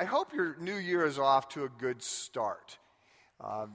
[0.00, 2.78] I hope your new year is off to a good start.
[3.38, 3.74] Um,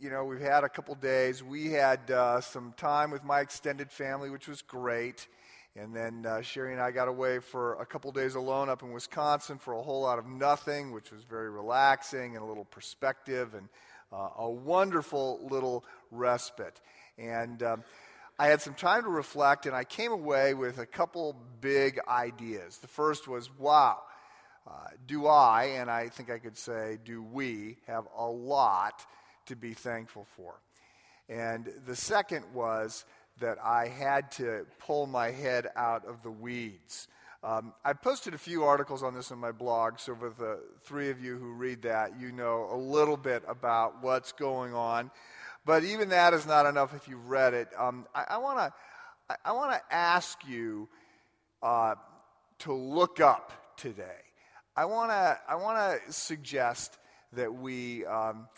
[0.00, 1.42] you know, we've had a couple days.
[1.42, 5.28] We had uh, some time with my extended family, which was great.
[5.76, 8.92] And then uh, Sherry and I got away for a couple days alone up in
[8.92, 13.52] Wisconsin for a whole lot of nothing, which was very relaxing and a little perspective
[13.52, 13.68] and
[14.10, 16.80] uh, a wonderful little respite.
[17.18, 17.84] And um,
[18.38, 22.78] I had some time to reflect, and I came away with a couple big ideas.
[22.78, 23.98] The first was wow,
[24.66, 29.04] uh, do I, and I think I could say, do we, have a lot
[29.46, 30.54] to be thankful for?
[31.28, 33.04] And the second was
[33.40, 37.08] that I had to pull my head out of the weeds.
[37.42, 41.10] Um, I posted a few articles on this on my blog, so for the three
[41.10, 45.10] of you who read that, you know a little bit about what's going on.
[45.64, 47.68] But even that is not enough if you've read it.
[47.76, 48.72] Um, I want to
[49.28, 50.88] I, I want to ask you
[51.62, 51.94] uh,
[52.60, 54.20] to look up today.
[54.74, 56.96] I want to I want to suggest
[57.34, 58.48] that we um,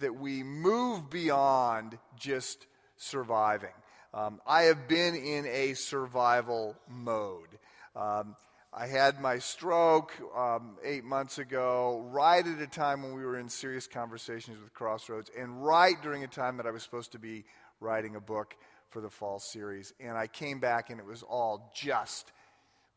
[0.00, 3.70] that we move beyond just surviving.
[4.12, 7.58] Um, I have been in a survival mode.
[7.94, 8.34] Um,
[8.72, 13.38] I had my stroke um, eight months ago, right at a time when we were
[13.38, 17.20] in serious conversations with Crossroads, and right during a time that I was supposed to
[17.20, 17.44] be
[17.78, 18.56] writing a book
[18.90, 19.92] for the fall series.
[20.00, 22.32] And I came back, and it was all just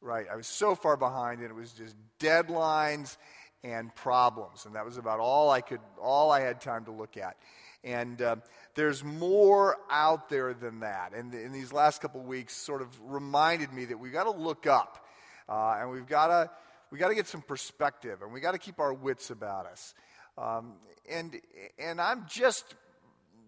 [0.02, 0.26] right.
[0.32, 3.18] I was so far behind, and it was just deadlines
[3.64, 7.18] and problems, and that was about all I could, all I had time to look
[7.18, 7.38] at.
[7.84, 8.38] And uh,
[8.76, 11.14] there's more out there than that.
[11.14, 14.68] And in these last couple weeks, sort of reminded me that we've got to look
[14.68, 15.06] up,
[15.48, 16.50] uh, and we've got to
[16.92, 19.94] we got to get some perspective, and we got to keep our wits about us.
[20.38, 20.74] Um,
[21.10, 21.40] and
[21.80, 22.76] and I'm just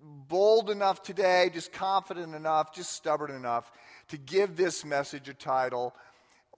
[0.02, 3.72] bold enough today, just confident enough, just stubborn enough
[4.10, 5.94] to give this message a title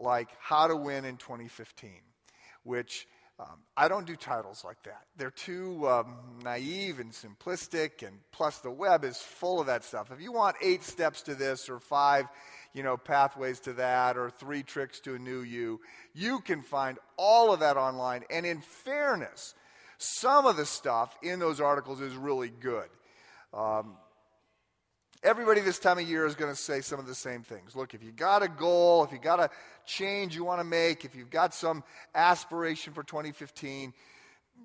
[0.02, 1.92] like "How to Win in 2015,"
[2.64, 3.08] which
[3.42, 5.06] um, I don't do titles like that.
[5.18, 10.12] They're too um, naive and simplistic, and plus the web is full of that stuff.
[10.12, 12.28] If you want eight steps to this, or five,
[12.74, 15.80] you know, pathways to that, or three tricks to a new you,
[16.14, 18.24] you can find all of that online.
[18.30, 19.56] And in fairness,
[19.98, 22.90] some of the stuff in those articles is really good.
[23.54, 23.98] Um,
[25.24, 27.76] Everybody this time of year is going to say some of the same things.
[27.76, 29.52] Look, if you got a goal, if you got a
[29.86, 31.84] change you want to make, if you've got some
[32.16, 33.94] aspiration for 2015,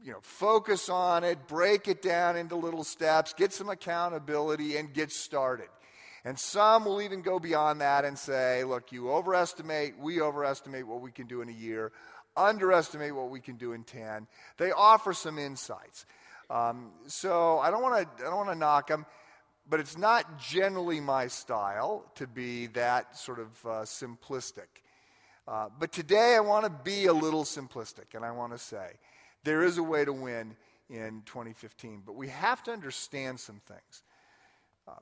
[0.03, 4.95] you know, focus on it, break it down into little steps, get some accountability, and
[4.95, 5.69] get started.
[6.25, 11.03] And some will even go beyond that and say, look, you overestimate, we overestimate what
[11.03, 11.93] we can do in a year,
[12.34, 14.27] underestimate what we can do in 10.
[14.56, 16.06] They offer some insights.
[16.49, 19.05] Um, so I don't want to I don't want to knock them
[19.69, 24.82] but it's not generally my style to be that sort of uh, simplistic.
[25.49, 28.93] Uh, but today I want to be a little simplistic, and I want to say
[29.44, 30.56] there is a way to win
[30.88, 34.03] in 2015, but we have to understand some things.
[34.88, 34.94] Um,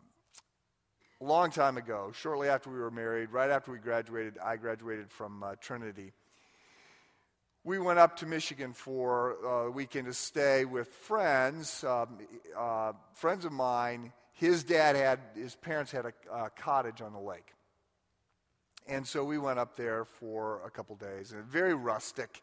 [1.21, 5.11] a long time ago, shortly after we were married, right after we graduated, I graduated
[5.11, 6.13] from uh, Trinity.
[7.65, 12.19] We went up to Michigan for uh, a weekend to stay with friends, um,
[12.57, 17.21] uh, friends of mine his dad had, his parents had a, a cottage on the
[17.21, 17.53] lake.
[18.87, 22.43] And so we went up there for a couple days, and very rustic.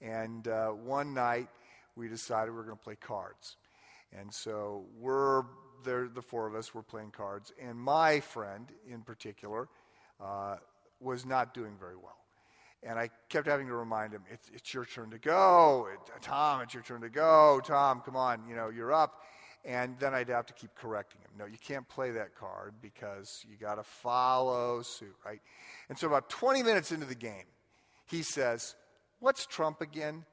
[0.00, 1.48] And uh, one night,
[1.96, 3.56] we decided we were going to play cards.
[4.16, 5.44] And so we're
[5.84, 7.52] there, the four of us were playing cards.
[7.60, 9.68] And my friend, in particular,
[10.20, 10.56] uh,
[11.00, 12.16] was not doing very well.
[12.82, 15.88] And I kept having to remind him, it's, it's your turn to go.
[15.92, 17.60] It, Tom, it's your turn to go.
[17.64, 19.22] Tom, come on, you know, you're up.
[19.64, 21.30] And then I'd have to keep correcting him.
[21.38, 25.40] No, you can't play that card because you got to follow suit, right?
[25.88, 27.44] And so about 20 minutes into the game,
[28.06, 28.74] he says,
[29.18, 30.24] What's Trump again?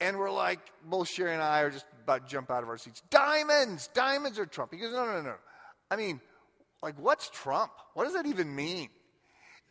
[0.00, 2.78] And we're like, both Sherry and I are just about to jump out of our
[2.78, 3.02] seats.
[3.10, 3.88] Diamonds!
[3.92, 4.72] Diamonds are Trump.
[4.72, 5.34] He goes, No, no, no.
[5.90, 6.20] I mean,
[6.82, 7.72] like, what's Trump?
[7.92, 8.88] What does that even mean?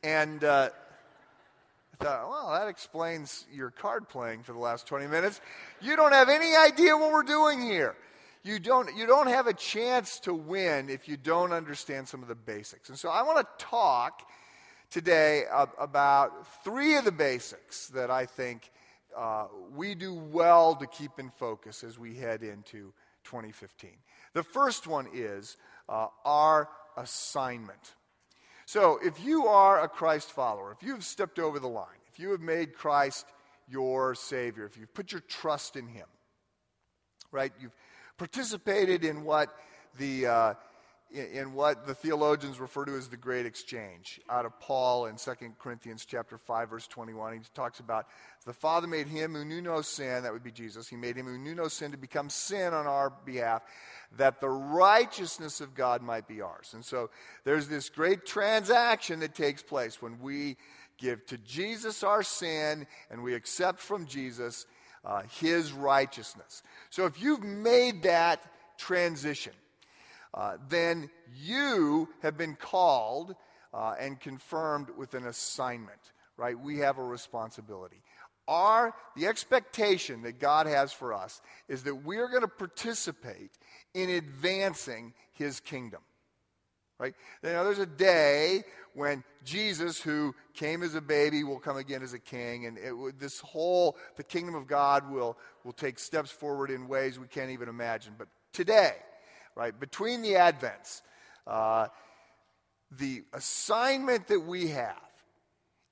[0.03, 0.69] And uh,
[1.99, 5.41] I thought, well, that explains your card playing for the last 20 minutes.
[5.81, 7.95] You don't have any idea what we're doing here
[8.43, 12.27] you don't, you don't have a chance to win if you don't understand some of
[12.27, 12.89] the basics.
[12.89, 14.27] And so I want to talk
[14.91, 15.43] today
[15.79, 18.69] about three of the basics that I think
[19.17, 19.45] uh,
[19.75, 22.93] we do well to keep in focus as we head into
[23.23, 23.91] 2015.
[24.33, 25.55] The first one is
[25.87, 27.93] uh, our assignment.
[28.65, 32.31] So if you are a Christ follower, if you've stepped over the line, if you
[32.31, 33.25] have made Christ
[33.69, 36.07] your Savior, if you've put your trust in Him,
[37.31, 37.51] right?
[37.61, 37.75] You've
[38.23, 39.53] participated in what
[39.99, 40.53] the, uh,
[41.11, 45.31] in, what the theologians refer to as the great exchange out of Paul in 2
[45.59, 48.07] Corinthians chapter 5 verse 21 he talks about
[48.45, 50.87] the father made him who knew no sin that would be Jesus.
[50.87, 53.61] He made him who knew no sin to become sin on our behalf
[54.17, 56.71] that the righteousness of God might be ours.
[56.73, 57.09] And so
[57.43, 60.55] there's this great transaction that takes place when we
[60.97, 64.65] give to Jesus our sin and we accept from Jesus
[65.05, 68.43] uh, his righteousness so if you've made that
[68.77, 69.53] transition
[70.33, 73.35] uh, then you have been called
[73.73, 76.59] uh, and confirmed with an assignment, right?
[76.59, 78.01] We have a responsibility.
[78.47, 83.51] Our, the expectation that God has for us is that we're going to participate
[83.93, 86.01] in advancing his kingdom.
[86.99, 87.15] Right?
[87.41, 88.63] Now, there's a day
[88.93, 93.19] when Jesus, who came as a baby, will come again as a king, and it,
[93.19, 97.51] this whole, the kingdom of God will, will take steps forward in ways we can't
[97.51, 98.13] even imagine.
[98.17, 98.93] But today,
[99.55, 99.77] right?
[99.77, 101.01] Between the Advents,
[101.47, 101.87] uh,
[102.91, 104.95] the assignment that we have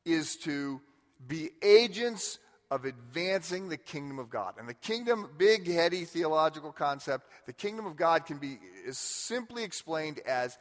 [0.05, 0.81] is to
[1.27, 2.39] be agents
[2.69, 4.55] of advancing the kingdom of God.
[4.57, 9.63] And the kingdom, big, heady theological concept, the kingdom of God can be is simply
[9.63, 10.57] explained as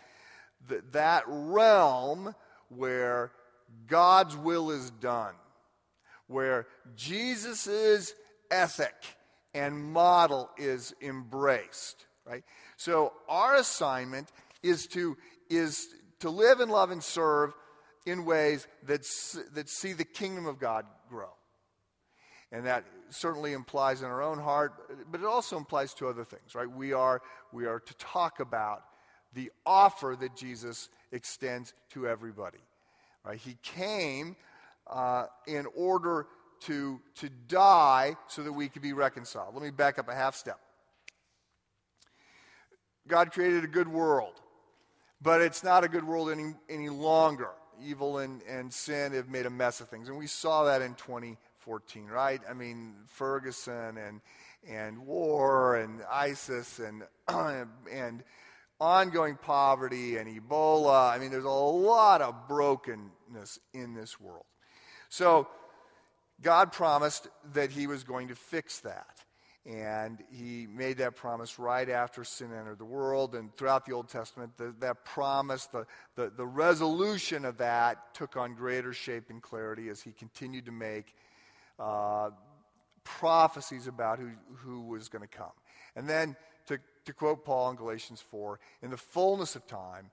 [0.69, 2.35] the, that realm
[2.69, 3.33] where
[3.87, 5.35] God's will is done,
[6.27, 6.67] where
[6.97, 8.15] Jesus'
[8.51, 8.95] ethic
[9.55, 12.45] and model is embraced, right?
[12.77, 14.31] So our assignment
[14.63, 15.17] is to,
[15.49, 15.89] is
[16.21, 17.53] to live and love and serve
[18.07, 19.07] in ways that,
[19.55, 21.31] that see the kingdom of God grow.
[22.53, 24.73] And that certainly implies in our own heart,
[25.11, 26.71] but it also implies to other things, right?
[26.71, 27.23] We are,
[27.53, 28.83] we are to talk about
[29.35, 32.59] the offer that Jesus extends to everybody.
[33.25, 33.39] Right?
[33.39, 34.37] He came
[34.87, 36.27] uh, in order
[36.61, 39.55] to, to die so that we could be reconciled.
[39.55, 40.59] Let me back up a half step.
[43.09, 44.41] God created a good world,
[45.23, 47.51] but it's not a good world any, any longer.
[47.83, 50.09] Evil and, and sin have made a mess of things.
[50.09, 52.41] And we saw that in 2014, right?
[52.49, 54.21] I mean, Ferguson and,
[54.69, 57.05] and war and ISIS and,
[57.91, 58.23] and
[58.81, 61.13] ongoing poverty and Ebola.
[61.13, 64.47] I mean, there's a lot of brokenness in this world.
[65.09, 65.49] So,
[66.43, 69.21] God promised that He was going to fix that.
[69.67, 73.35] And he made that promise right after sin entered the world.
[73.35, 75.87] And throughout the Old Testament, the, that promise, the,
[76.17, 80.73] the, the resolution of that took on greater shape and clarity as he continued to
[80.73, 81.15] make
[81.79, 82.31] uh,
[83.05, 85.53] prophecies about who, who was going to come.
[85.95, 86.37] And then,
[86.71, 90.11] to, to quote Paul in Galatians 4, in the fullness of time,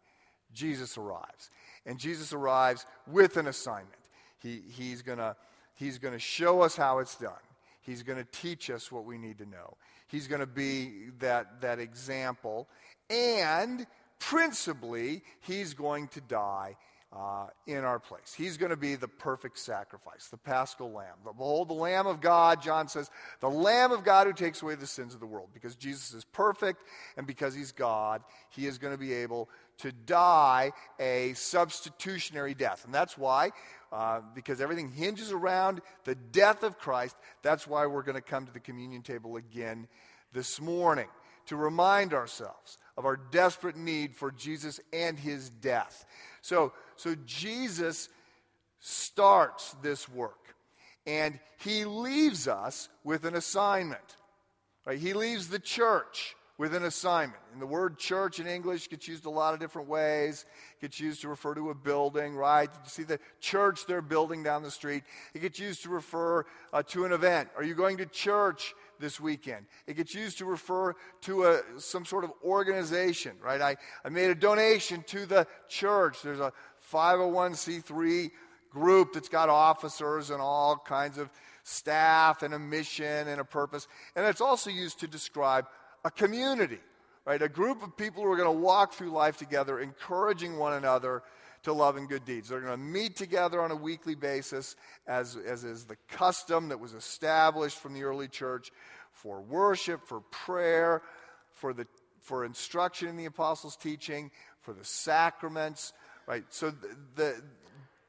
[0.54, 1.50] Jesus arrives.
[1.86, 3.94] And Jesus arrives with an assignment.
[4.40, 5.20] He, he's going
[5.76, 7.34] he's going to show us how it's done.
[7.82, 9.78] He's going to teach us what we need to know.
[10.08, 12.68] He's going to be that, that example.
[13.10, 13.88] And
[14.20, 16.76] principally, he's going to die
[17.14, 18.34] uh, in our place.
[18.36, 21.16] He's going to be the perfect sacrifice, the paschal lamb.
[21.24, 23.10] Behold, the Lamb of God, John says,
[23.40, 25.50] the Lamb of God who takes away the sins of the world.
[25.54, 26.84] Because Jesus is perfect
[27.16, 29.50] and because he's God, he is going to be able
[29.80, 32.84] to die a substitutionary death.
[32.84, 33.52] And that's why
[33.92, 37.16] uh, because everything hinges around the death of Christ.
[37.42, 39.88] That's why we're going to come to the communion table again
[40.34, 41.08] this morning
[41.46, 46.06] to remind ourselves of our desperate need for Jesus and his death.
[46.48, 48.08] So, so Jesus
[48.80, 50.56] starts this work
[51.06, 54.16] and he leaves us with an assignment.
[54.86, 54.98] Right?
[54.98, 57.42] He leaves the church with an assignment.
[57.52, 60.46] And the word church in English gets used a lot of different ways.
[60.80, 62.70] It gets used to refer to a building, right?
[62.72, 65.04] You see the church they're building down the street.
[65.34, 67.50] It gets used to refer uh, to an event.
[67.58, 69.66] Are you going to church this weekend?
[69.86, 73.62] It gets used to refer to a, some sort of organization, right?
[73.62, 76.22] I, I made a donation to the church.
[76.22, 76.54] There's a
[76.92, 78.32] 501c3
[78.70, 81.30] group that's got officers and all kinds of
[81.64, 83.88] staff and a mission and a purpose.
[84.16, 85.66] And it's also used to describe
[86.06, 86.80] a community,
[87.26, 87.42] right?
[87.42, 91.24] A group of people who are going to walk through life together, encouraging one another
[91.68, 92.50] to love and good deeds.
[92.50, 96.80] They're going to meet together on a weekly basis, as, as is the custom that
[96.80, 98.72] was established from the early church
[99.12, 101.02] for worship, for prayer,
[101.54, 101.88] for, the,
[102.22, 104.32] for instruction in the apostles' teaching,
[104.62, 105.94] for the sacraments,
[106.26, 106.44] right?
[106.50, 107.42] So the, the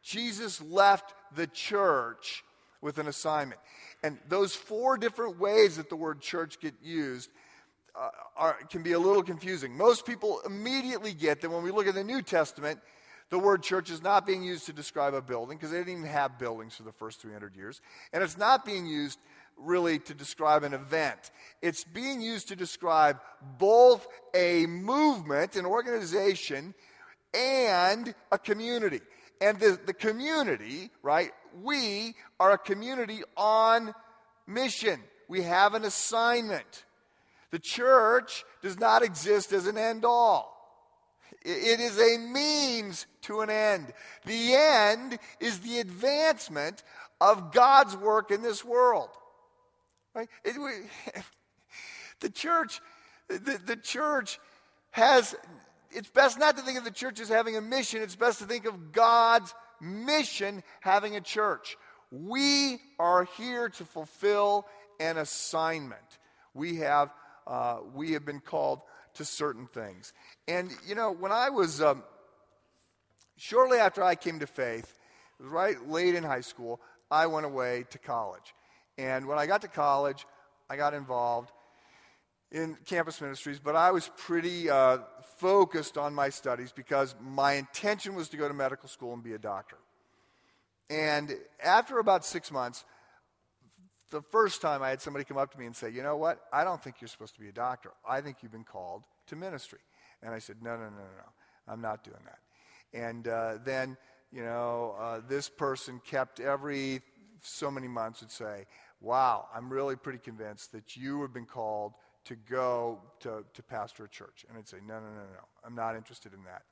[0.03, 2.45] Jesus left the church
[2.81, 3.61] with an assignment.
[4.03, 7.31] And those four different ways that the word church get used
[7.97, 9.77] uh, are, can be a little confusing.
[9.77, 12.81] Most people immediately get that when we look at the New Testament,
[13.31, 16.05] the word church is not being used to describe a building because they didn't even
[16.05, 17.81] have buildings for the first 300 years.
[18.13, 19.19] And it's not being used
[19.57, 21.31] really to describe an event.
[21.61, 23.21] It's being used to describe
[23.59, 26.75] both a movement, an organization,
[27.35, 29.01] and a community.
[29.41, 31.31] And the, the community, right?
[31.63, 33.95] We are a community on
[34.47, 35.01] mission.
[35.29, 36.85] We have an assignment.
[37.51, 40.58] The church does not exist as an end all.
[41.42, 43.92] It is a means to an end.
[44.26, 46.83] The end is the advancement
[47.21, 49.11] of God's work in this world.
[50.14, 50.28] Right?
[50.45, 51.23] It, we,
[52.21, 52.80] the church,
[53.28, 54.40] the, the church
[54.90, 55.35] has,
[55.90, 58.45] it's best not to think of the church as having a mission, it's best to
[58.45, 61.76] think of God's mission having a church.
[62.11, 64.66] We are here to fulfill
[64.99, 66.18] an assignment.
[66.54, 67.12] We have,
[67.47, 68.80] uh, we have been called
[69.19, 70.13] to certain things.
[70.49, 72.03] And, you know, when I was, um,
[73.37, 74.99] shortly after I came to faith,
[75.39, 78.55] right late in high school, I went away to college.
[78.97, 80.27] And when I got to college,
[80.69, 81.53] I got involved
[82.51, 84.99] in campus ministries, but I was pretty uh,
[85.37, 89.35] focused on my studies because my intention was to go to medical school and be
[89.35, 89.77] a doctor.
[90.91, 92.85] And after about six months,
[94.11, 96.41] the first time I had somebody come up to me and say, You know what?
[96.53, 97.91] I don't think you're supposed to be a doctor.
[98.09, 99.81] I think you've been called to ministry.
[100.23, 101.73] And I said, No, no, no, no, no.
[101.73, 102.38] I'm not doing that.
[102.99, 103.97] And uh, then,
[104.33, 107.03] you know, uh, this person kept every
[107.41, 108.67] so many months would say,
[109.00, 111.93] Wow, I'm really pretty convinced that you have been called
[112.25, 114.45] to go to, to pastor a church.
[114.49, 115.45] And I'd say, No, no, no, no.
[115.65, 116.62] I'm not interested in that.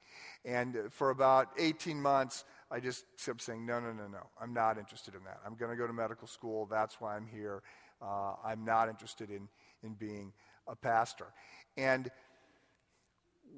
[0.45, 4.27] And for about 18 months, I just kept saying, no, no, no, no.
[4.41, 5.39] I'm not interested in that.
[5.47, 6.67] I'm going to go to medical school.
[6.67, 7.63] That's why I'm here.
[8.03, 9.49] Uh, I'm not interested in,
[9.83, 10.33] in being
[10.67, 11.27] a pastor.
[11.77, 12.11] And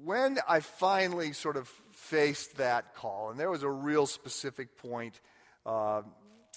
[0.03, 5.19] when I finally sort of faced that call, and there was a real specific point
[5.65, 6.03] uh,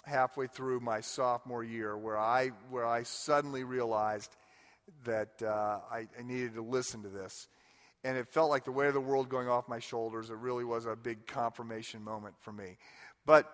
[0.04, 4.36] halfway through my sophomore year where I, where I suddenly realized
[5.04, 7.48] that uh, I, I needed to listen to this
[8.04, 10.30] and it felt like the weight of the world going off my shoulders.
[10.30, 12.76] It really was a big confirmation moment for me.
[13.24, 13.50] But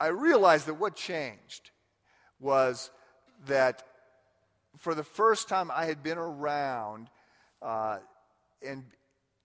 [0.00, 1.70] I realized that what changed
[2.40, 2.90] was
[3.46, 3.82] that
[4.78, 7.08] for the first time I had been around,
[7.60, 7.98] uh,
[8.66, 8.84] and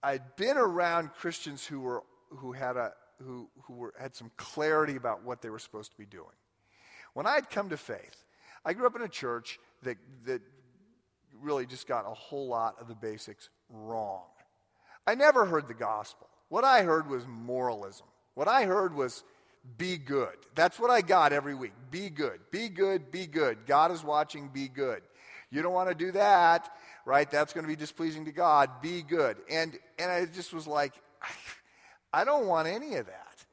[0.02, 4.96] I'd been around Christians who were who had a who who were had some clarity
[4.96, 6.26] about what they were supposed to be doing.
[7.14, 8.24] When I had come to faith,
[8.64, 10.40] I grew up in a church that that
[11.40, 14.22] really just got a whole lot of the basics wrong.
[15.06, 16.28] I never heard the gospel.
[16.48, 18.06] What I heard was moralism.
[18.34, 19.22] What I heard was
[19.78, 20.34] be good.
[20.54, 21.72] That's what I got every week.
[21.90, 22.40] Be good.
[22.50, 23.10] Be good.
[23.10, 23.66] Be good.
[23.66, 24.48] God is watching.
[24.48, 25.02] Be good.
[25.50, 26.68] You don't want to do that,
[27.06, 27.30] right?
[27.30, 28.82] That's going to be displeasing to God.
[28.82, 29.36] Be good.
[29.50, 30.92] And and I just was like
[32.12, 33.44] I don't want any of that.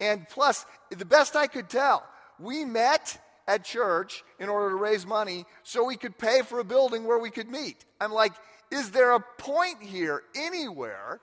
[0.00, 2.04] And plus, the best I could tell,
[2.38, 6.64] we met at church in order to raise money so we could pay for a
[6.64, 7.84] building where we could meet.
[8.00, 8.32] I'm like,
[8.70, 11.20] is there a point here anywhere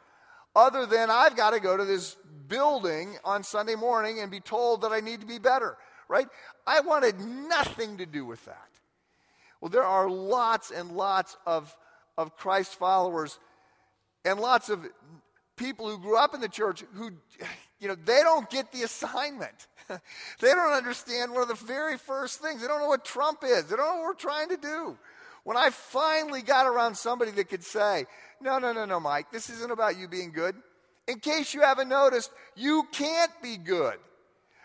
[0.55, 2.15] other than I've got to go to this
[2.47, 5.77] building on Sunday morning and be told that I need to be better,
[6.07, 6.27] right?
[6.65, 8.69] I wanted nothing to do with that.
[9.59, 11.75] Well, there are lots and lots of,
[12.17, 13.39] of Christ followers
[14.25, 14.85] and lots of
[15.55, 17.11] people who grew up in the church who,
[17.83, 19.67] you know, they don't get the assignment.
[19.89, 19.99] they
[20.47, 22.61] don't understand one of the very first things.
[22.61, 23.65] They don't know what Trump is.
[23.65, 24.97] They don't know what we're trying to do.
[25.43, 28.05] When I finally got around somebody that could say,
[28.39, 30.55] no, no, no, no, Mike, this isn't about you being good.
[31.09, 33.95] In case you haven't noticed, you can't be good.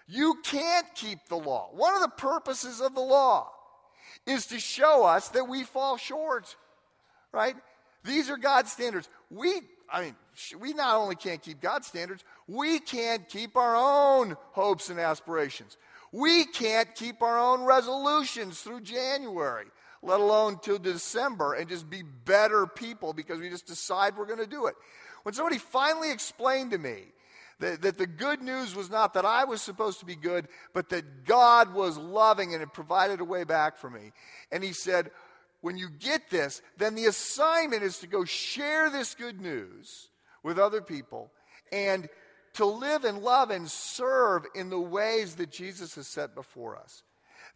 [0.06, 1.70] You can't keep the law.
[1.72, 3.50] One of the purposes of the law
[4.26, 6.54] is to show us that we fall short,
[7.32, 7.56] right?
[8.04, 9.08] These are God's standards.
[9.28, 10.16] We, I mean,
[10.58, 15.76] we not only can't keep God's standards, we can't keep our own hopes and aspirations.
[16.12, 19.66] We can't keep our own resolutions through January
[20.02, 24.38] let alone till December, and just be better people because we just decide we're going
[24.38, 24.74] to do it.
[25.22, 27.04] When somebody finally explained to me
[27.58, 30.88] that, that the good news was not that I was supposed to be good, but
[30.90, 34.12] that God was loving and had provided a way back for me,
[34.52, 35.10] and he said,
[35.60, 40.08] when you get this, then the assignment is to go share this good news
[40.42, 41.32] with other people
[41.72, 42.08] and
[42.54, 47.02] to live and love and serve in the ways that Jesus has set before us.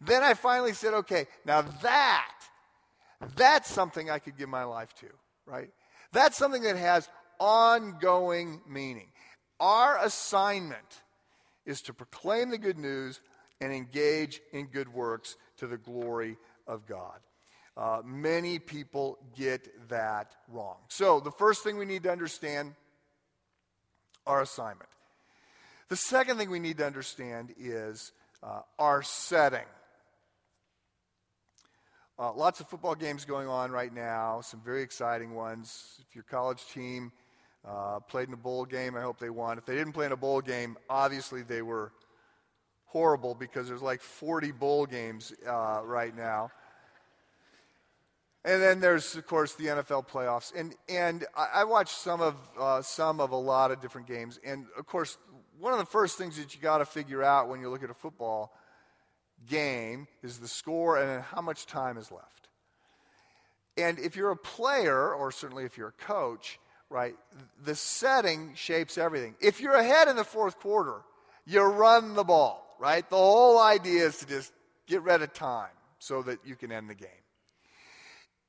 [0.01, 2.33] Then I finally said, okay, now that,
[3.35, 5.07] that's something I could give my life to,
[5.45, 5.69] right?
[6.11, 9.07] That's something that has ongoing meaning.
[9.59, 11.01] Our assignment
[11.65, 13.21] is to proclaim the good news
[13.61, 17.19] and engage in good works to the glory of God.
[17.75, 20.77] Uh, many people get that wrong.
[20.89, 22.73] So, the first thing we need to understand
[24.27, 24.89] our assignment.
[25.89, 28.11] The second thing we need to understand is
[28.41, 29.65] uh, our setting
[32.19, 35.99] Uh, lots of football games going on right now, some very exciting ones.
[36.07, 37.11] If your college team
[37.67, 39.57] uh, played in a bowl game, I hope they won.
[39.57, 41.91] If they didn't play in a bowl game, obviously they were
[42.85, 46.51] horrible because there's like 40 bowl games uh, right now.
[48.45, 50.53] And then there's, of course, the NFL playoffs.
[50.53, 54.39] And, and I, I watched some of, uh, some of a lot of different games.
[54.45, 55.17] And, of course,
[55.59, 57.89] one of the first things that you got to figure out when you look at
[57.89, 58.53] a football
[59.47, 62.49] game is the score and how much time is left.
[63.77, 66.59] And if you're a player, or certainly if you're a coach,
[66.89, 67.15] right,
[67.63, 69.35] the setting shapes everything.
[69.39, 71.01] If you're ahead in the fourth quarter,
[71.45, 73.09] you run the ball, right?
[73.09, 74.51] The whole idea is to just
[74.85, 77.22] get rid of time so that you can end the game.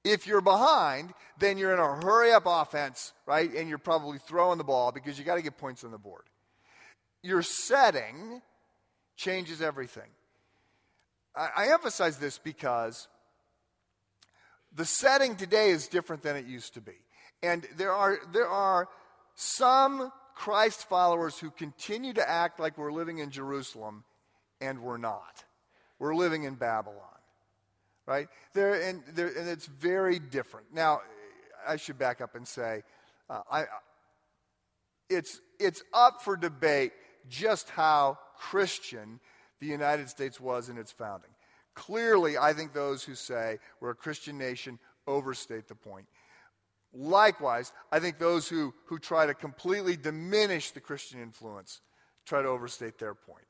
[0.05, 3.51] If you're behind, then you're in a hurry up offense, right?
[3.53, 6.25] And you're probably throwing the ball because you got to get points on the board.
[7.23, 8.43] Your setting
[9.17, 10.11] changes everything.
[11.35, 13.09] I, I emphasize this because
[14.75, 16.93] the setting today is different than it used to be.
[17.43, 18.89] And there are, there are
[19.35, 24.05] some Christ followers who continue to act like we're living in Jerusalem,
[24.61, 25.45] and we're not.
[25.99, 27.14] We're living in Babylon
[28.07, 28.29] right?
[28.53, 30.67] There, and, there, and it's very different.
[30.73, 31.01] Now,
[31.67, 32.83] I should back up and say,
[33.31, 33.65] uh, I,
[35.09, 36.93] it's, it's up for debate
[37.29, 39.21] just how Christian
[39.61, 41.31] the United States was in its founding.
[41.75, 46.07] Clearly, I think those who say we're a Christian nation overstate the point.
[46.93, 51.81] Likewise, I think those who, who try to completely diminish the Christian influence
[52.25, 53.44] try to overstate their point.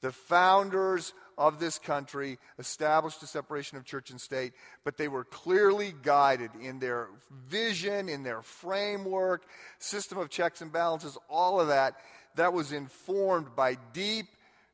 [0.00, 4.52] The founders of this country established a separation of church and state,
[4.84, 7.08] but they were clearly guided in their
[7.48, 9.44] vision, in their framework,
[9.78, 11.96] system of checks and balances, all of that.
[12.36, 14.26] That was informed by deep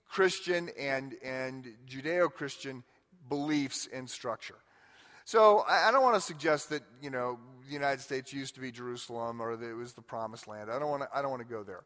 [0.08, 2.82] Christian and, and Judeo Christian
[3.28, 4.56] beliefs and structure.
[5.24, 8.60] So I, I don't want to suggest that, you know, the United States used to
[8.60, 10.70] be Jerusalem or that it was the promised land.
[10.70, 11.82] I don't want to, I don't want to go there.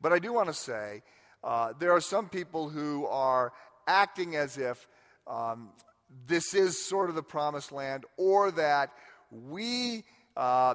[0.00, 1.02] But I do want to say
[1.42, 3.52] uh, there are some people who are
[3.86, 4.86] acting as if
[5.26, 5.70] um,
[6.26, 8.90] this is sort of the promised land or that
[9.30, 10.04] we
[10.36, 10.74] uh,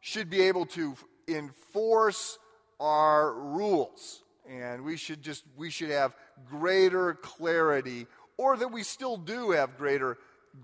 [0.00, 0.94] should be able to
[1.28, 2.38] enforce
[2.80, 4.22] our rules.
[4.48, 6.14] And we should just we should have
[6.48, 10.18] greater clarity or that we still do have greater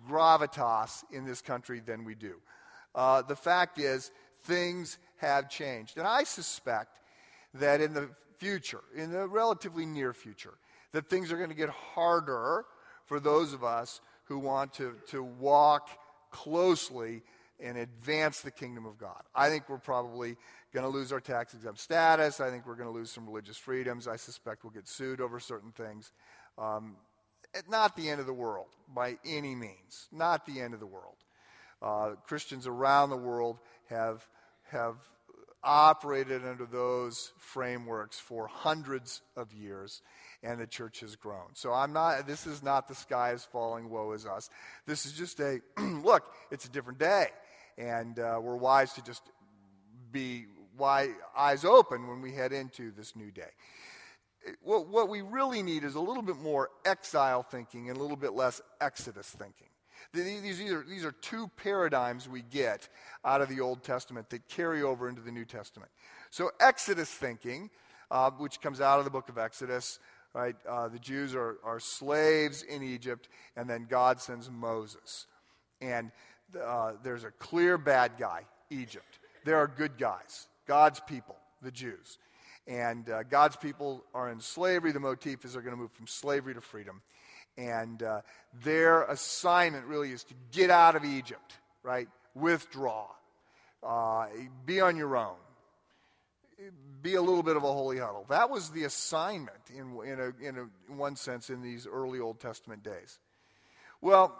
[0.08, 2.34] gravitas in this country than we do.
[2.94, 4.10] Uh, the fact is
[4.42, 5.96] things have changed.
[5.96, 6.98] And i suspect
[7.54, 10.54] that in the future, in the relatively near future,
[10.92, 12.64] that things are going to get harder
[13.04, 15.88] for those of us who want to, to walk
[16.30, 17.22] closely
[17.60, 19.20] and advance the kingdom of God.
[19.34, 20.36] I think we're probably
[20.72, 22.40] going to lose our tax exempt status.
[22.40, 24.06] I think we're going to lose some religious freedoms.
[24.06, 26.12] I suspect we'll get sued over certain things.
[26.56, 26.96] Um,
[27.68, 30.08] not the end of the world by any means.
[30.12, 31.16] Not the end of the world.
[31.80, 34.26] Uh, Christians around the world have,
[34.70, 34.96] have
[35.68, 40.00] operated under those frameworks for hundreds of years
[40.42, 41.48] and the church has grown.
[41.52, 44.48] So I'm not this is not the sky is falling woe is us.
[44.86, 47.26] This is just a look, it's a different day
[47.76, 49.22] and uh, we're wise to just
[50.10, 50.46] be
[50.78, 53.50] wide, eyes open when we head into this new day.
[54.62, 58.16] What, what we really need is a little bit more exile thinking and a little
[58.16, 59.68] bit less exodus thinking.
[60.12, 62.88] These are, these are two paradigms we get
[63.24, 65.90] out of the Old Testament that carry over into the New Testament.
[66.30, 67.70] So, Exodus thinking,
[68.10, 69.98] uh, which comes out of the book of Exodus,
[70.34, 70.56] right?
[70.68, 75.26] Uh, the Jews are, are slaves in Egypt, and then God sends Moses.
[75.80, 76.10] And
[76.60, 79.18] uh, there's a clear bad guy, Egypt.
[79.44, 82.18] There are good guys, God's people, the Jews.
[82.66, 84.92] And uh, God's people are in slavery.
[84.92, 87.00] The motif is they're going to move from slavery to freedom.
[87.58, 88.20] And uh,
[88.62, 92.08] their assignment really is to get out of Egypt, right?
[92.34, 93.06] Withdraw.
[93.82, 94.28] Uh,
[94.64, 95.34] be on your own.
[97.02, 98.26] Be a little bit of a holy huddle.
[98.28, 102.20] That was the assignment, in, in, a, in, a, in one sense, in these early
[102.20, 103.18] Old Testament days.
[104.00, 104.36] Well,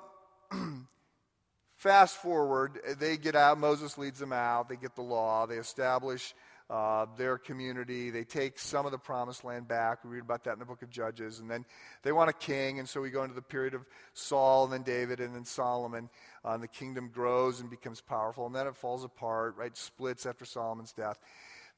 [1.76, 6.34] fast forward, they get out, Moses leads them out, they get the law, they establish
[6.70, 8.10] uh, their community.
[8.10, 10.04] They take some of the promised land back.
[10.04, 11.38] We read about that in the book of Judges.
[11.40, 11.64] And then
[12.02, 14.82] they want a king, and so we go into the period of Saul, and then
[14.82, 16.10] David, and then Solomon.
[16.44, 19.76] Uh, and the kingdom grows and becomes powerful, and then it falls apart, right?
[19.76, 21.18] Splits after Solomon's death.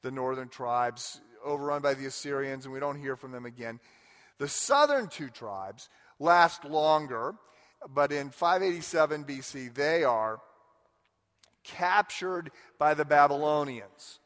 [0.01, 3.79] The northern tribes overrun by the Assyrians, and we don't hear from them again.
[4.39, 5.87] The southern two tribes
[6.19, 7.35] last longer,
[7.89, 10.39] but in 587 BC, they are
[11.63, 14.19] captured by the Babylonians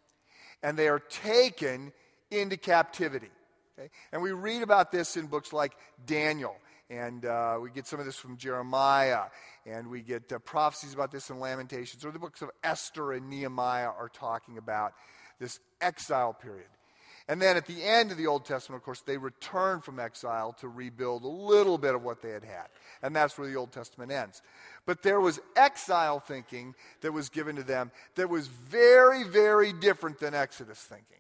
[0.65, 1.93] and they are taken
[2.31, 3.29] into captivity.
[3.77, 3.89] Okay?
[4.11, 5.73] And we read about this in books like
[6.05, 6.55] Daniel
[6.89, 9.23] and uh, we get some of this from Jeremiah,
[9.65, 13.29] and we get uh, prophecies about this in Lamentations, or the books of Esther and
[13.29, 14.93] Nehemiah are talking about
[15.39, 16.67] this exile period.
[17.27, 20.53] And then at the end of the Old Testament, of course, they return from exile
[20.59, 22.67] to rebuild a little bit of what they had had.
[23.01, 24.43] And that's where the Old Testament ends.
[24.85, 30.19] But there was exile thinking that was given to them that was very, very different
[30.19, 31.17] than Exodus thinking.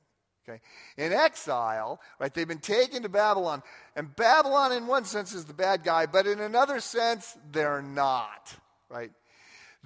[0.47, 0.61] Okay?
[0.97, 3.63] In exile, right, they've been taken to Babylon.
[3.95, 8.53] And Babylon, in one sense, is the bad guy, but in another sense, they're not.
[8.89, 9.11] Right?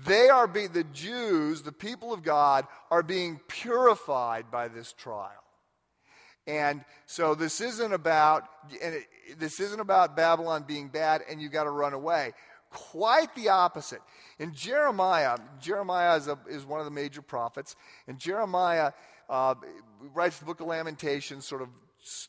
[0.05, 5.43] They are the Jews, the people of God, are being purified by this trial.
[6.49, 8.49] And so this isn't about
[9.37, 12.33] this isn't about Babylon being bad and you've got to run away.
[12.71, 14.01] Quite the opposite.
[14.39, 17.75] In Jeremiah, Jeremiah is, a, is one of the major prophets,
[18.07, 18.91] and Jeremiah
[19.29, 19.55] uh,
[20.13, 21.69] writes the book of Lamentations, sort of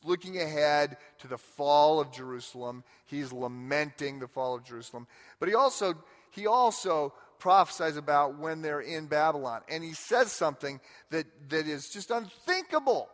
[0.03, 2.85] looking ahead to the fall of Jerusalem.
[3.05, 5.07] He's lamenting the fall of Jerusalem,
[5.39, 5.95] but he also
[6.31, 10.81] he also prophesies about when they're in Babylon, and he says something
[11.11, 13.11] that that is just unthinkable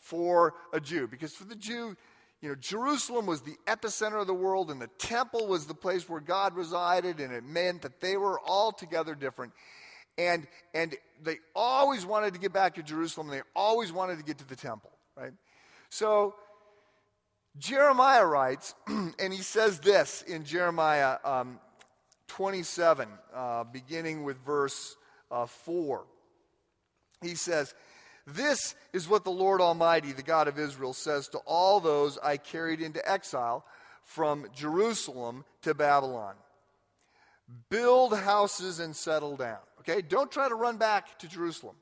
[0.00, 1.06] for a Jew.
[1.06, 1.96] Because for the Jew,
[2.40, 6.08] you know, Jerusalem was the epicenter of the world, and the temple was the place
[6.08, 9.52] where God resided, and it meant that they were altogether different.
[10.16, 14.38] And, and they always wanted to get back to Jerusalem, they always wanted to get
[14.38, 15.32] to the temple, right?
[15.90, 16.34] So
[17.58, 21.58] Jeremiah writes, and he says this in Jeremiah um,
[22.28, 24.96] 27, uh, beginning with verse
[25.30, 26.04] uh, 4.
[27.20, 27.74] He says,
[28.34, 32.36] this is what the Lord Almighty, the God of Israel, says to all those I
[32.36, 33.64] carried into exile
[34.04, 36.34] from Jerusalem to Babylon
[37.70, 39.58] Build houses and settle down.
[39.80, 40.02] Okay?
[40.02, 41.76] Don't try to run back to Jerusalem.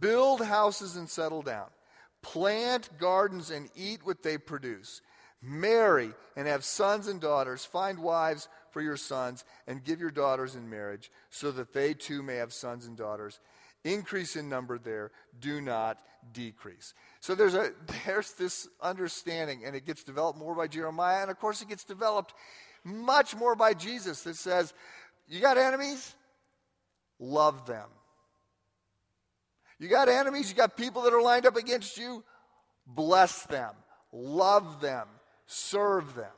[0.00, 1.66] Build houses and settle down.
[2.22, 5.00] Plant gardens and eat what they produce.
[5.42, 7.64] Marry and have sons and daughters.
[7.64, 12.22] Find wives for your sons and give your daughters in marriage so that they too
[12.22, 13.40] may have sons and daughters
[13.84, 15.98] increase in number there, do not
[16.32, 16.94] decrease.
[17.20, 17.72] So there's, a,
[18.06, 21.84] there's this understanding, and it gets developed more by Jeremiah, and of course, it gets
[21.84, 22.34] developed
[22.84, 24.72] much more by Jesus that says,
[25.28, 26.14] You got enemies?
[27.18, 27.88] Love them.
[29.78, 30.50] You got enemies?
[30.50, 32.24] You got people that are lined up against you?
[32.86, 33.74] Bless them,
[34.12, 35.06] love them,
[35.46, 36.32] serve them.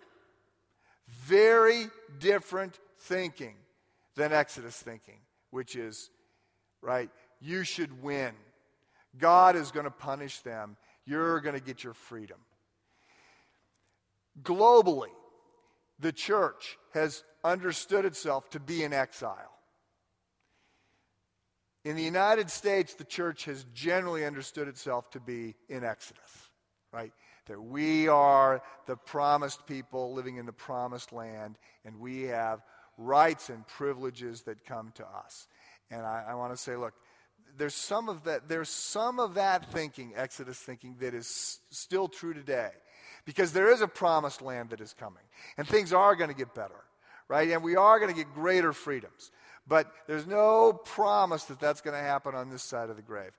[1.09, 1.87] Very
[2.19, 3.57] different thinking
[4.15, 5.19] than Exodus thinking,
[5.51, 6.11] which is,
[6.83, 7.11] right?
[7.45, 8.33] You should win.
[9.19, 10.77] God is going to punish them.
[11.05, 12.39] You're going to get your freedom.
[14.43, 15.13] Globally,
[16.01, 19.53] the church has understood itself to be in exile.
[21.85, 26.51] In the United States, the church has generally understood itself to be in Exodus,
[26.93, 27.13] right?
[27.47, 32.63] That we are the promised people living in the promised land, and we have
[32.97, 35.47] rights and privileges that come to us.
[35.91, 36.95] And I, I want to say, look,
[37.57, 42.35] there's some of that there's some of that thinking exodus thinking that is still true
[42.35, 42.71] today.
[43.25, 45.23] Because there is a promised land that is coming
[45.57, 46.85] and things are going to get better
[47.29, 47.51] right?
[47.51, 49.31] And we are going to get greater freedoms.
[49.67, 53.31] But there's no promise that that's going to happen on this side of the grave.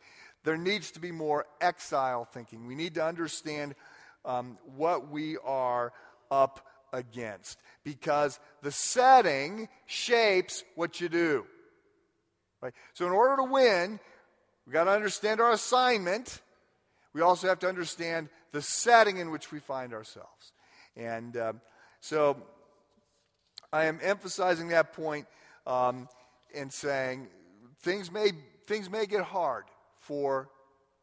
[0.43, 2.67] There needs to be more exile thinking.
[2.67, 3.75] We need to understand
[4.23, 5.93] um, what we are
[6.31, 7.59] up against.
[7.83, 11.45] Because the setting shapes what you do
[12.61, 12.73] Right?
[12.93, 13.99] So, in order to win,
[14.65, 16.41] we've got to understand our assignment.
[17.13, 20.53] We also have to understand the setting in which we find ourselves.
[20.95, 21.61] And um,
[21.99, 22.37] so,
[23.71, 25.27] I am emphasizing that point
[25.67, 26.07] um,
[26.55, 27.27] and saying
[27.81, 28.31] things may,
[28.67, 29.65] things may get hard
[29.99, 30.49] for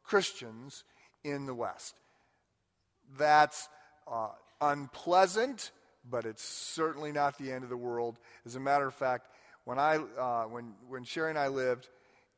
[0.04, 0.84] Christians
[1.24, 1.94] in the West.
[3.18, 3.68] That's
[4.10, 4.28] uh,
[4.60, 5.70] unpleasant,
[6.08, 8.18] but it's certainly not the end of the world.
[8.46, 9.28] As a matter of fact,
[9.64, 11.88] when, I, uh, when, when Sherry and I lived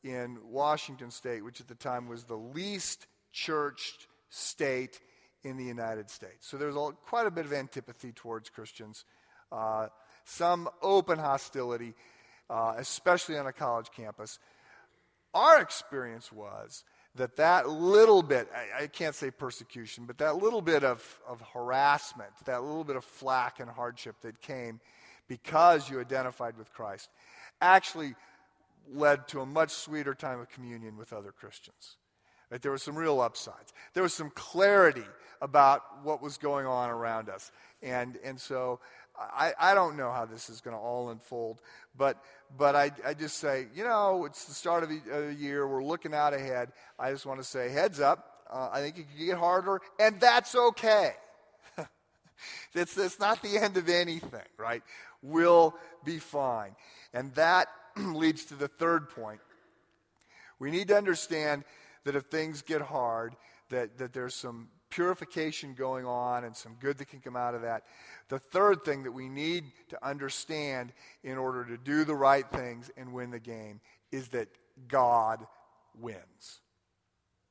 [0.03, 5.01] in Washington State, which at the time was the least churched state
[5.43, 6.47] in the United States.
[6.47, 9.05] So there's a, quite a bit of antipathy towards Christians,
[9.51, 9.89] uh,
[10.25, 11.95] some open hostility,
[12.51, 14.39] uh, especially on a college campus.
[15.33, 16.85] Our experience was
[17.17, 21.41] that that little bit, I, I, can't say persecution, but that little bit of, of
[21.53, 24.81] harassment, that little bit of flack and hardship that came
[25.29, 27.09] because you identified with Christ
[27.61, 28.15] actually
[28.93, 31.97] led to a much sweeter time of communion with other Christians.
[32.51, 32.61] Right?
[32.61, 33.73] There were some real upsides.
[33.95, 35.07] There was some clarity
[35.41, 37.51] about what was going on around us.
[37.83, 38.81] And, and so
[39.19, 41.61] I, I don't know how this is going to all unfold,
[41.97, 42.23] but,
[42.57, 45.67] but I, I just say, you know, it's the start of the year.
[45.67, 46.73] We're looking out ahead.
[46.99, 48.31] I just want to say, heads up.
[48.51, 51.13] Uh, I think it could get harder, and that's okay.
[52.75, 54.83] it's, it's not the end of anything, right?
[55.25, 56.77] We'll be fine.
[57.15, 59.41] And that leads to the third point.
[60.59, 61.65] We need to understand
[62.05, 63.35] that if things get hard,
[63.71, 67.63] that, that there's some purification going on and some good that can come out of
[67.63, 67.85] that.
[68.29, 72.91] The third thing that we need to understand in order to do the right things
[72.97, 73.81] and win the game
[74.13, 74.49] is that
[74.87, 75.45] God
[75.99, 76.61] wins.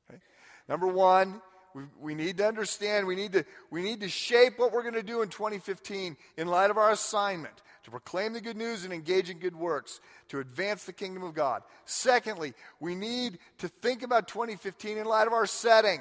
[0.08, 0.20] Okay?
[0.68, 1.42] Number one,
[1.74, 4.94] we, we need to understand, we need to, we need to shape what we're going
[4.94, 8.92] to do in 2015 in light of our assignment to proclaim the good news and
[8.92, 11.62] engage in good works to advance the kingdom of God.
[11.84, 16.00] Secondly, we need to think about 2015 in light of our setting.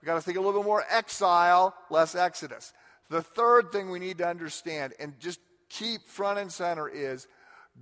[0.00, 2.72] We've got to think a little bit more exile, less exodus.
[3.08, 7.26] The third thing we need to understand and just keep front and center is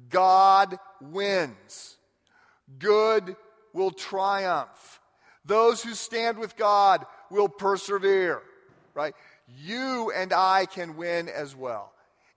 [0.08, 1.96] God wins.
[2.78, 3.36] Good
[3.72, 5.00] will triumph.
[5.44, 8.42] Those who stand with God will persevere,
[8.94, 9.14] right?
[9.48, 11.92] You and I can win as well.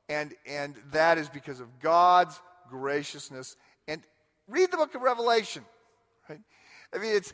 [0.10, 3.58] And, and that is because of God's graciousness.
[3.88, 4.02] And
[4.48, 5.64] read the book of Revelation,
[6.30, 6.40] right?
[6.94, 7.34] I mean, it's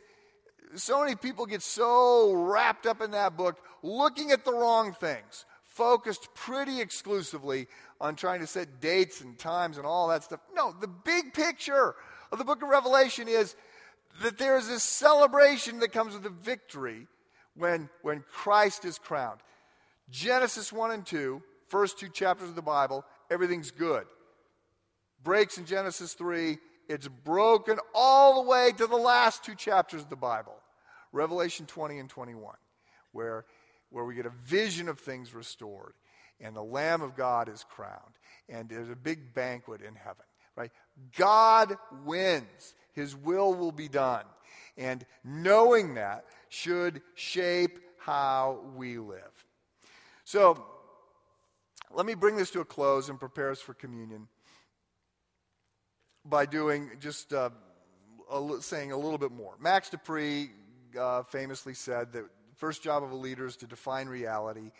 [0.75, 5.45] so many people get so wrapped up in that book looking at the wrong things,
[5.63, 7.67] focused pretty exclusively
[7.99, 10.39] on trying to set dates and times and all that stuff.
[10.55, 11.95] No, the big picture
[12.31, 13.55] of the book of Revelation is
[14.23, 17.07] that there is this celebration that comes with a victory
[17.55, 19.39] when, when Christ is crowned.
[20.09, 24.05] Genesis 1 and 2, first two chapters of the Bible, everything's good.
[25.23, 26.57] Breaks in Genesis 3,
[26.89, 30.55] it's broken all the way to the last two chapters of the Bible.
[31.13, 32.55] Revelation 20 and 21,
[33.11, 33.45] where,
[33.89, 35.93] where we get a vision of things restored,
[36.39, 38.15] and the Lamb of God is crowned,
[38.49, 40.25] and there's a big banquet in heaven.
[40.55, 40.71] Right?
[41.17, 42.73] God wins.
[42.93, 44.25] His will will be done.
[44.77, 49.45] And knowing that should shape how we live.
[50.25, 50.61] So,
[51.93, 54.27] let me bring this to a close and prepare us for communion
[56.25, 57.51] by doing just uh,
[58.29, 59.55] a, saying a little bit more.
[59.61, 60.51] Max De Pree
[60.99, 64.71] uh, famously said that the first job of a leader is to define reality.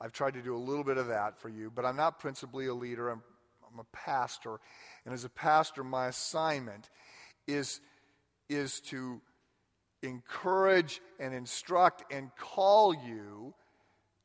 [0.00, 2.66] I've tried to do a little bit of that for you, but I'm not principally
[2.68, 3.10] a leader.
[3.10, 3.22] I'm,
[3.72, 4.60] I'm a pastor.
[5.04, 6.88] And as a pastor, my assignment
[7.48, 7.80] is,
[8.48, 9.20] is to
[10.06, 13.54] encourage and instruct and call you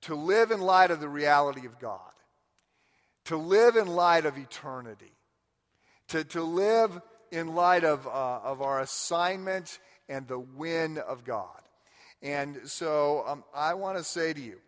[0.02, 2.00] to live in light of the reality of God,
[3.26, 5.14] to live in light of eternity,
[6.10, 7.00] to, to live
[7.32, 11.62] in light of, uh, of our assignment and the win of God.
[12.22, 14.60] And so um, I want to say to you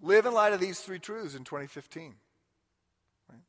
[0.00, 2.14] live in light of these three truths in 2015.
[3.28, 3.40] Right?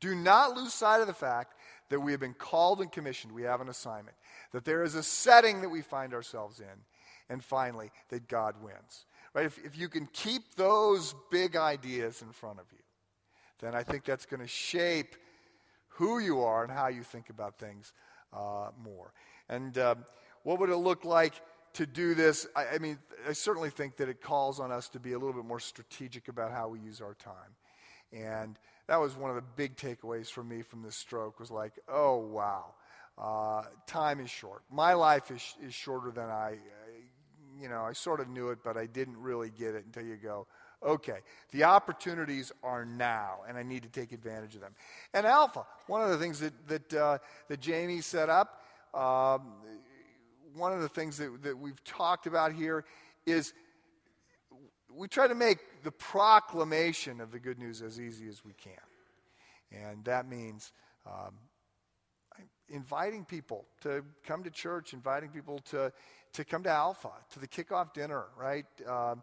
[0.00, 1.54] Do not lose sight of the fact
[1.90, 4.16] that we have been called and commissioned, we have an assignment,
[4.54, 6.84] that there is a setting that we find ourselves in,
[7.28, 9.04] and finally, that God wins.
[9.34, 9.46] Right?
[9.46, 12.78] If, if you can keep those big ideas in front of you,
[13.58, 15.16] then I think that's going to shape
[15.88, 17.92] who you are and how you think about things
[18.32, 19.12] uh, more.
[19.48, 19.96] And uh,
[20.44, 21.34] what would it look like
[21.72, 22.46] to do this?
[22.54, 25.34] I, I mean, I certainly think that it calls on us to be a little
[25.34, 27.34] bit more strategic about how we use our time.
[28.12, 31.72] And that was one of the big takeaways for me from this stroke was like,
[31.88, 32.74] oh, wow.
[33.16, 34.62] Uh, time is short.
[34.70, 36.58] My life is, is shorter than I, I,
[37.60, 40.16] you know, I sort of knew it, but I didn't really get it until you
[40.16, 40.46] go,
[40.82, 41.18] okay,
[41.52, 44.74] the opportunities are now, and I need to take advantage of them.
[45.14, 49.52] And Alpha, one of the things that, that, uh, that Jamie set up, um,
[50.54, 52.84] one of the things that, that we've talked about here
[53.26, 53.52] is
[54.94, 58.72] we try to make the proclamation of the good news as easy as we can.
[59.72, 60.72] And that means
[61.06, 61.34] um,
[62.68, 65.92] inviting people to come to church, inviting people to,
[66.32, 68.66] to come to Alpha, to the kickoff dinner, right?
[68.86, 69.16] Uh,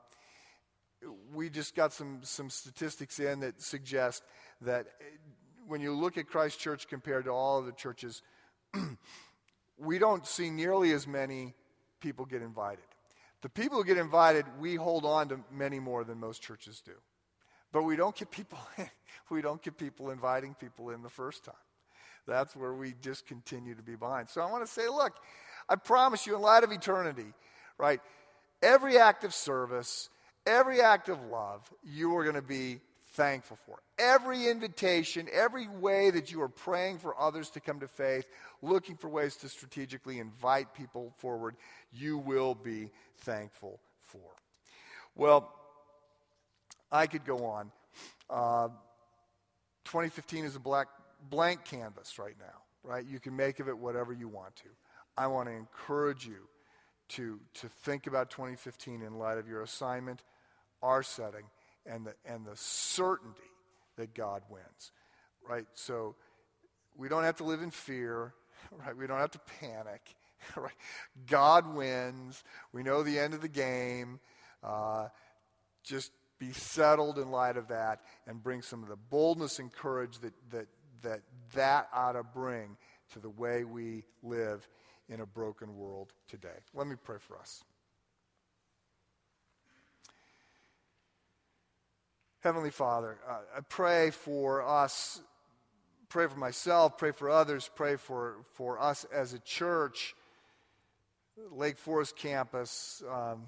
[1.33, 4.23] we just got some, some statistics in that suggest
[4.61, 4.87] that
[5.67, 8.21] when you look at Christ Church compared to all of the churches,
[9.77, 11.55] we don't see nearly as many
[11.99, 12.83] people get invited.
[13.41, 16.93] The people who get invited, we hold on to many more than most churches do.
[17.71, 18.59] But we don't get people
[19.29, 21.55] we don't get people inviting people in the first time.
[22.27, 24.29] That's where we just continue to be blind.
[24.29, 25.13] So I want to say, look,
[25.67, 27.33] I promise you, in light of eternity,
[27.77, 27.99] right,
[28.61, 30.09] every act of service,
[30.45, 32.79] every act of love, you are going to be
[33.13, 33.79] thankful for.
[33.99, 38.25] Every invitation, every way that you are praying for others to come to faith,
[38.61, 41.55] looking for ways to strategically invite people forward,
[41.91, 44.19] you will be thankful for.
[45.15, 45.53] Well,
[46.91, 47.71] I could go on.
[48.29, 48.69] Uh,
[49.85, 50.87] 2015 is a black,
[51.29, 53.05] blank canvas right now, right?
[53.05, 54.69] You can make of it whatever you want to.
[55.17, 56.47] I want to encourage you
[57.09, 60.23] to, to think about 2015 in light of your assignment,
[60.81, 61.43] our setting,
[61.85, 63.41] and the, and the certainty
[63.97, 64.91] that God wins,
[65.47, 65.65] right?
[65.73, 66.15] So
[66.95, 68.33] we don't have to live in fear,
[68.71, 68.95] right?
[68.95, 70.01] We don't have to panic,
[70.55, 70.71] right?
[71.27, 72.43] God wins.
[72.71, 74.19] We know the end of the game.
[74.63, 75.07] Uh,
[75.83, 80.19] just be settled in light of that and bring some of the boldness and courage
[80.19, 80.67] that that
[81.01, 81.21] that,
[81.53, 82.77] that ought to bring
[83.13, 84.67] to the way we live
[85.09, 86.49] in a broken world today.
[86.73, 87.63] Let me pray for us.
[92.41, 95.21] Heavenly Father, uh, I pray for us,
[96.09, 100.15] pray for myself, pray for others, pray for, for us as a church,
[101.51, 103.43] Lake Forest campus, um,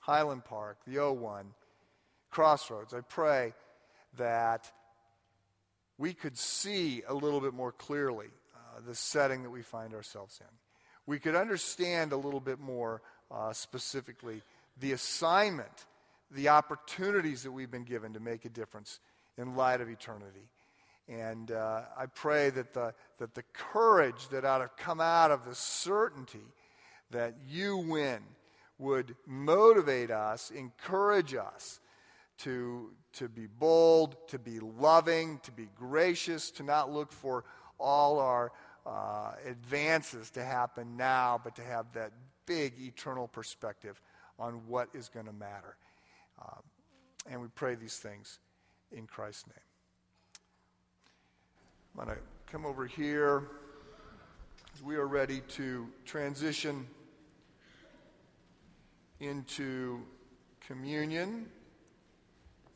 [0.00, 1.44] Highland Park, the O1,
[2.30, 2.92] Crossroads.
[2.94, 3.54] I pray
[4.18, 4.72] that
[5.98, 10.40] we could see a little bit more clearly uh, the setting that we find ourselves
[10.40, 10.46] in.
[11.06, 14.42] We could understand a little bit more uh, specifically
[14.78, 15.86] the assignment
[16.34, 19.00] the opportunities that we've been given to make a difference
[19.36, 20.48] in light of eternity.
[21.08, 25.44] And uh, I pray that the, that the courage that ought to come out of
[25.44, 26.46] the certainty
[27.10, 28.20] that you win
[28.78, 31.80] would motivate us, encourage us
[32.38, 37.44] to, to be bold, to be loving, to be gracious, to not look for
[37.78, 38.52] all our
[38.84, 42.12] uh, advances to happen now, but to have that
[42.46, 44.00] big eternal perspective
[44.38, 45.76] on what is going to matter.
[46.40, 46.62] Um,
[47.30, 48.38] and we pray these things
[48.90, 49.54] in Christ's name.
[51.98, 53.48] I'm going to come over here.
[54.82, 56.86] We are ready to transition
[59.20, 60.00] into
[60.66, 61.46] communion.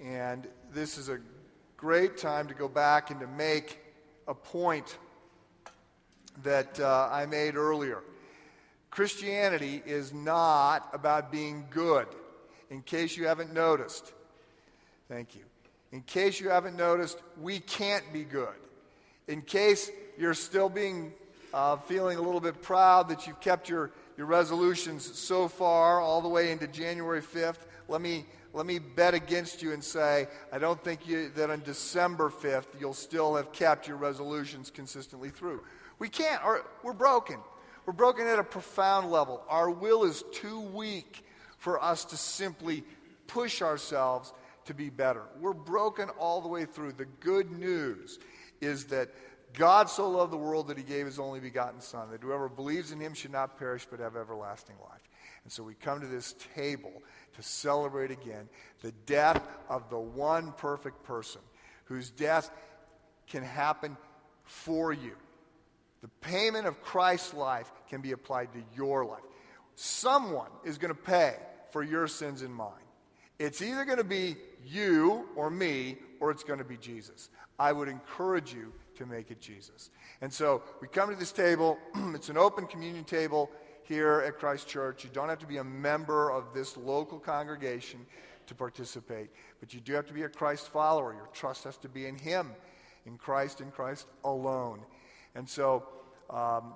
[0.03, 1.19] And this is a
[1.77, 3.81] great time to go back and to make
[4.29, 4.99] a point
[6.43, 8.03] that uh, I made earlier.
[8.91, 12.07] Christianity is not about being good
[12.71, 14.13] in case you haven't noticed.
[15.09, 15.43] Thank you.
[15.93, 18.55] In case you haven't noticed, we can't be good.
[19.29, 21.13] In case you're still being
[21.55, 26.21] uh, feeling a little bit proud that you've kept your, your resolutions so far, all
[26.21, 30.59] the way into January 5th, let me, let me bet against you and say, I
[30.59, 35.63] don't think you, that on December 5th you'll still have kept your resolutions consistently through.
[35.99, 36.43] We can't.
[36.43, 37.37] Our, we're broken.
[37.85, 39.43] We're broken at a profound level.
[39.51, 41.23] Our will is too weak
[41.59, 42.83] for us to simply
[43.27, 44.33] push ourselves
[44.65, 45.25] to be better.
[45.39, 46.93] We're broken all the way through.
[46.93, 48.19] The good news
[48.63, 49.11] is that
[49.53, 52.91] God so loved the world that he gave his only begotten Son, that whoever believes
[52.91, 55.06] in him should not perish but have everlasting life.
[55.47, 56.91] And so we come to this table
[57.37, 58.49] to celebrate again
[58.83, 61.41] the death of the one perfect person
[61.85, 62.51] whose death
[63.29, 63.97] can happen
[64.43, 65.13] for you.
[66.03, 69.23] The payment of Christ's life can be applied to your life.
[69.77, 71.37] Someone is going to pay
[71.71, 72.73] for your sins and mine.
[73.39, 74.35] It's either going to be
[74.67, 77.31] you or me, or it's going to be Jesus.
[77.57, 79.91] I would encourage you to make it Jesus.
[80.21, 81.79] And so we come to this table.
[82.15, 83.49] it's an open communion table
[83.89, 85.05] here at Christ Church.
[85.05, 88.05] You don't have to be a member of this local congregation
[88.47, 91.13] to participate, but you do have to be a Christ follower.
[91.13, 92.53] Your trust has to be in Him,
[93.05, 94.81] in Christ, in Christ alone.
[95.35, 95.87] And so
[96.31, 96.75] um,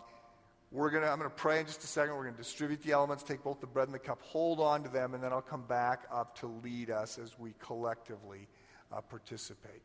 [0.70, 2.14] we're gonna, I'm going to pray in just a second.
[2.14, 4.82] We're going to distribute the elements, take both the bread and the cup, hold on
[4.82, 8.48] to them, and then I'll come back up to lead us as we collectively
[8.92, 9.82] uh, participate.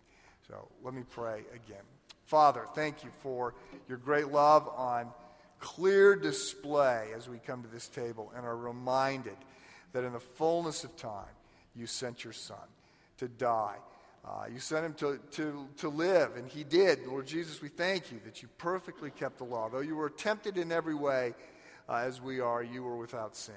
[0.47, 1.83] So let me pray again.
[2.25, 3.53] Father, thank you for
[3.87, 5.11] your great love on
[5.59, 9.37] clear display as we come to this table and are reminded
[9.93, 11.25] that in the fullness of time,
[11.75, 12.57] you sent your Son
[13.17, 13.77] to die
[14.25, 17.05] uh, you sent him to, to, to live, and he did.
[17.05, 19.69] Lord Jesus, we thank you that you perfectly kept the law.
[19.69, 21.35] Though you were tempted in every way,
[21.87, 23.53] uh, as we are, you were without sin.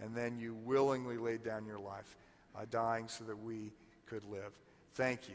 [0.00, 2.16] And then you willingly laid down your life,
[2.56, 3.72] uh, dying so that we
[4.06, 4.52] could live.
[4.94, 5.34] Thank you.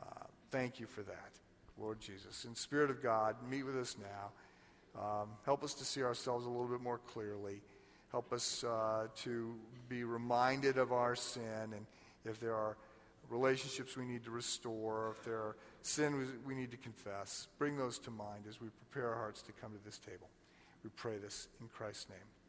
[0.00, 1.30] Uh, thank you for that,
[1.76, 2.44] Lord Jesus.
[2.44, 4.30] In Spirit of God, meet with us now.
[4.98, 7.62] Um, help us to see ourselves a little bit more clearly.
[8.10, 9.54] Help us uh, to
[9.88, 11.86] be reminded of our sin, and
[12.26, 12.76] if there are
[13.30, 17.98] relationships we need to restore, if there are sin we need to confess, bring those
[18.00, 20.28] to mind as we prepare our hearts to come to this table.
[20.84, 22.41] We pray this in Christ's name.